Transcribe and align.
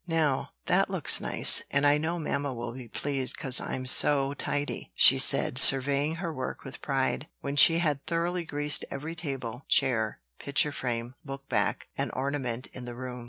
"Now, 0.07 0.53
that 0.65 0.89
looks 0.89 1.21
nice; 1.21 1.61
and 1.69 1.85
I 1.85 1.99
know 1.99 2.17
mamma 2.17 2.55
will 2.55 2.73
be 2.73 2.87
pleased 2.87 3.37
'cause 3.37 3.61
I'm 3.61 3.85
so 3.85 4.33
tidy," 4.33 4.91
she 4.95 5.19
said, 5.19 5.59
surveying 5.59 6.15
her 6.15 6.33
work 6.33 6.63
with 6.63 6.81
pride, 6.81 7.27
when 7.41 7.55
she 7.55 7.77
had 7.77 8.07
thoroughly 8.07 8.43
greased 8.43 8.83
every 8.89 9.13
table, 9.13 9.63
chair, 9.67 10.19
picture 10.39 10.71
frame, 10.71 11.13
book 11.23 11.47
back, 11.49 11.87
and 11.99 12.09
ornament 12.15 12.65
in 12.73 12.85
the 12.85 12.95
room. 12.95 13.19